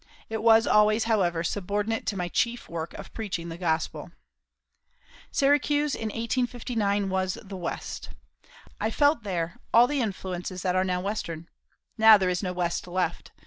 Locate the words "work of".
2.67-3.13